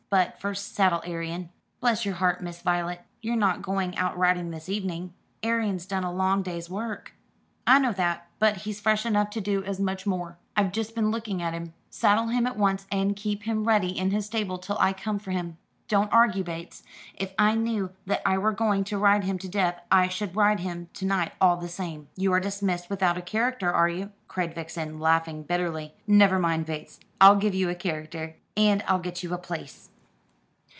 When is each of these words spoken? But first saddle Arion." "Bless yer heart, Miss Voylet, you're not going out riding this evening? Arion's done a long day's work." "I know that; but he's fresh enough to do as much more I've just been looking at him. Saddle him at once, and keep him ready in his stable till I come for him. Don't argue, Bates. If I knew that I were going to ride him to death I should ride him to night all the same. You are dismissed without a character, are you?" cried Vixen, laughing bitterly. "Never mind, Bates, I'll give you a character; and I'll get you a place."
But 0.09 0.41
first 0.41 0.75
saddle 0.75 1.01
Arion." 1.05 1.51
"Bless 1.79 2.03
yer 2.05 2.11
heart, 2.11 2.43
Miss 2.43 2.61
Voylet, 2.61 2.99
you're 3.21 3.37
not 3.37 3.61
going 3.61 3.97
out 3.97 4.17
riding 4.17 4.51
this 4.51 4.67
evening? 4.67 5.13
Arion's 5.41 5.85
done 5.85 6.03
a 6.03 6.11
long 6.11 6.41
day's 6.43 6.69
work." 6.69 7.13
"I 7.65 7.79
know 7.79 7.93
that; 7.93 8.27
but 8.37 8.57
he's 8.57 8.81
fresh 8.81 9.05
enough 9.05 9.29
to 9.29 9.39
do 9.39 9.63
as 9.63 9.79
much 9.79 10.05
more 10.05 10.37
I've 10.53 10.73
just 10.73 10.95
been 10.95 11.11
looking 11.11 11.41
at 11.41 11.53
him. 11.53 11.73
Saddle 11.89 12.27
him 12.27 12.45
at 12.45 12.57
once, 12.57 12.85
and 12.91 13.15
keep 13.15 13.43
him 13.43 13.63
ready 13.63 13.97
in 13.97 14.11
his 14.11 14.25
stable 14.25 14.57
till 14.57 14.77
I 14.81 14.91
come 14.91 15.17
for 15.17 15.31
him. 15.31 15.57
Don't 15.87 16.11
argue, 16.11 16.43
Bates. 16.43 16.83
If 17.15 17.33
I 17.39 17.55
knew 17.55 17.91
that 18.05 18.21
I 18.25 18.37
were 18.37 18.51
going 18.51 18.83
to 18.85 18.97
ride 18.97 19.23
him 19.23 19.37
to 19.39 19.47
death 19.47 19.81
I 19.89 20.09
should 20.09 20.35
ride 20.35 20.59
him 20.59 20.89
to 20.95 21.05
night 21.05 21.31
all 21.39 21.55
the 21.55 21.69
same. 21.69 22.09
You 22.17 22.33
are 22.33 22.41
dismissed 22.41 22.89
without 22.89 23.17
a 23.17 23.21
character, 23.21 23.71
are 23.71 23.87
you?" 23.87 24.11
cried 24.27 24.53
Vixen, 24.55 24.99
laughing 24.99 25.43
bitterly. 25.43 25.93
"Never 26.05 26.37
mind, 26.37 26.65
Bates, 26.65 26.99
I'll 27.21 27.37
give 27.37 27.55
you 27.55 27.69
a 27.69 27.75
character; 27.75 28.35
and 28.57 28.83
I'll 28.89 28.99
get 28.99 29.23
you 29.23 29.33
a 29.33 29.37
place." 29.37 29.87